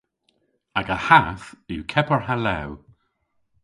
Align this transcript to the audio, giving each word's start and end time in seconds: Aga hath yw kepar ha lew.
Aga 0.79 0.97
hath 1.07 1.47
yw 1.73 1.83
kepar 1.91 2.21
ha 2.27 2.35
lew. 2.45 2.71